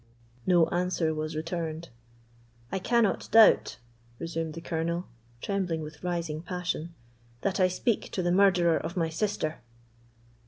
No 0.47 0.65
answer 0.69 1.13
was 1.13 1.35
returned. 1.35 1.89
"I 2.71 2.79
cannot 2.79 3.29
doubt," 3.29 3.77
resumed 4.17 4.55
the 4.55 4.59
Colonel, 4.61 5.05
trembling 5.43 5.83
with 5.83 6.03
rising 6.03 6.41
passion, 6.41 6.95
"that 7.41 7.59
I 7.59 7.67
speak 7.67 8.09
to 8.13 8.23
the 8.23 8.31
murderer 8.31 8.77
of 8.79 8.97
my 8.97 9.09
sister!" 9.09 9.59